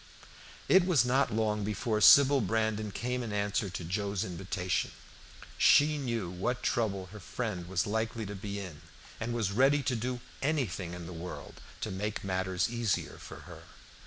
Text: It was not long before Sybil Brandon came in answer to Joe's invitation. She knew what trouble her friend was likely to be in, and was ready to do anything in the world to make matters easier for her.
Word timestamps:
It 0.67 0.83
was 0.87 1.05
not 1.05 1.31
long 1.31 1.63
before 1.63 2.01
Sybil 2.01 2.41
Brandon 2.41 2.89
came 2.91 3.21
in 3.21 3.31
answer 3.31 3.69
to 3.69 3.83
Joe's 3.83 4.23
invitation. 4.23 4.89
She 5.59 5.99
knew 5.99 6.27
what 6.31 6.63
trouble 6.63 7.05
her 7.11 7.19
friend 7.19 7.67
was 7.67 7.85
likely 7.85 8.25
to 8.25 8.33
be 8.33 8.59
in, 8.59 8.81
and 9.19 9.31
was 9.31 9.51
ready 9.51 9.83
to 9.83 9.95
do 9.95 10.21
anything 10.41 10.95
in 10.95 11.05
the 11.05 11.13
world 11.13 11.61
to 11.81 11.91
make 11.91 12.23
matters 12.23 12.67
easier 12.67 13.19
for 13.19 13.41
her. 13.41 13.61